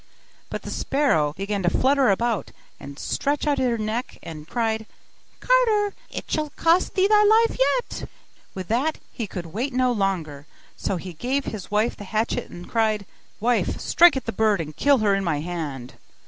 [0.49, 4.87] But the sparrow began to flutter about, and stretch out her neck and cried,
[5.39, 5.93] 'Carter!
[6.09, 8.09] it shall cost thee thy life yet!'
[8.55, 12.67] With that he could wait no longer: so he gave his wife the hatchet, and
[12.67, 13.05] cried,
[13.39, 15.93] 'Wife, strike at the bird and kill her in my hand.